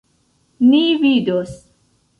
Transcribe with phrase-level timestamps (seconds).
[0.71, 1.57] Ni vidos.